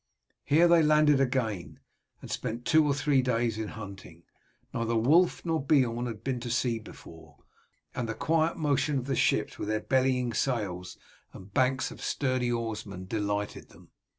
Here 0.43 0.67
they 0.67 0.81
landed 0.81 1.21
again, 1.21 1.79
and 2.23 2.31
spent 2.31 2.65
two 2.65 2.83
or 2.83 2.95
three 2.95 3.21
days 3.21 3.59
in 3.59 3.67
hunting. 3.67 4.23
Neither 4.73 4.95
Wulf 4.95 5.45
nor 5.45 5.63
Beorn 5.63 6.07
had 6.07 6.23
been 6.23 6.39
to 6.39 6.49
sea 6.49 6.79
before, 6.79 7.37
and 7.93 8.09
the 8.09 8.15
quiet 8.15 8.57
motion 8.57 8.97
of 8.97 9.05
the 9.05 9.15
ships 9.15 9.59
with 9.59 9.67
their 9.67 9.79
bellying 9.81 10.33
sails 10.33 10.97
and 11.33 11.53
banks 11.53 11.91
of 11.91 12.01
sturdy 12.01 12.51
oarsmen 12.51 13.05
delighted 13.05 13.69
them. 13.69 13.89